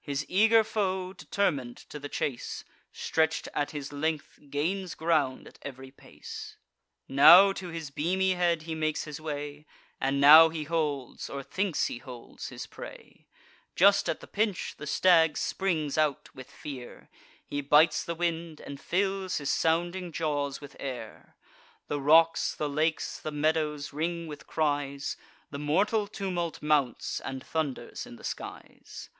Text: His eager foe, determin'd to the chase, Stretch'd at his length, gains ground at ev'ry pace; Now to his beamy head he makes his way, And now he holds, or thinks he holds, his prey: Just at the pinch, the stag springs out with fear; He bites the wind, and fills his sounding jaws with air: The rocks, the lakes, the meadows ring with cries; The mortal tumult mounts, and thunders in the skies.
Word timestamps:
His 0.00 0.24
eager 0.28 0.62
foe, 0.62 1.12
determin'd 1.14 1.76
to 1.90 1.98
the 1.98 2.08
chase, 2.08 2.62
Stretch'd 2.92 3.48
at 3.54 3.72
his 3.72 3.92
length, 3.92 4.38
gains 4.48 4.94
ground 4.94 5.48
at 5.48 5.58
ev'ry 5.62 5.90
pace; 5.90 6.56
Now 7.08 7.52
to 7.54 7.70
his 7.70 7.90
beamy 7.90 8.34
head 8.34 8.62
he 8.62 8.76
makes 8.76 9.02
his 9.02 9.20
way, 9.20 9.66
And 10.00 10.20
now 10.20 10.48
he 10.48 10.62
holds, 10.62 11.28
or 11.28 11.42
thinks 11.42 11.86
he 11.88 11.98
holds, 11.98 12.50
his 12.50 12.68
prey: 12.68 13.26
Just 13.74 14.08
at 14.08 14.20
the 14.20 14.28
pinch, 14.28 14.76
the 14.78 14.86
stag 14.86 15.36
springs 15.36 15.98
out 15.98 16.32
with 16.36 16.52
fear; 16.52 17.10
He 17.44 17.60
bites 17.60 18.04
the 18.04 18.14
wind, 18.14 18.60
and 18.60 18.80
fills 18.80 19.38
his 19.38 19.50
sounding 19.50 20.12
jaws 20.12 20.60
with 20.60 20.76
air: 20.78 21.34
The 21.88 21.98
rocks, 22.00 22.54
the 22.54 22.68
lakes, 22.68 23.18
the 23.18 23.32
meadows 23.32 23.92
ring 23.92 24.28
with 24.28 24.46
cries; 24.46 25.16
The 25.50 25.58
mortal 25.58 26.06
tumult 26.06 26.62
mounts, 26.62 27.18
and 27.20 27.42
thunders 27.42 28.06
in 28.06 28.14
the 28.14 28.22
skies. 28.22 29.10